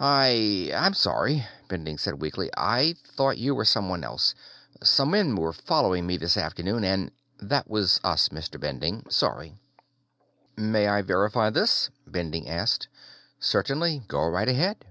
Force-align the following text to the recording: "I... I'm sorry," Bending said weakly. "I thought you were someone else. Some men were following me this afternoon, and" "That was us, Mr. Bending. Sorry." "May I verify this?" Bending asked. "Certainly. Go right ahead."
"I... 0.00 0.72
I'm 0.74 0.94
sorry," 0.94 1.46
Bending 1.68 1.98
said 1.98 2.22
weakly. 2.22 2.48
"I 2.56 2.94
thought 3.06 3.36
you 3.36 3.54
were 3.54 3.66
someone 3.66 4.02
else. 4.02 4.34
Some 4.82 5.10
men 5.10 5.36
were 5.36 5.52
following 5.52 6.06
me 6.06 6.16
this 6.16 6.38
afternoon, 6.38 6.84
and" 6.84 7.10
"That 7.52 7.68
was 7.68 8.00
us, 8.02 8.30
Mr. 8.30 8.58
Bending. 8.58 9.04
Sorry." 9.10 9.58
"May 10.56 10.86
I 10.88 11.02
verify 11.02 11.50
this?" 11.50 11.90
Bending 12.06 12.48
asked. 12.48 12.88
"Certainly. 13.38 14.04
Go 14.08 14.26
right 14.26 14.48
ahead." 14.48 14.86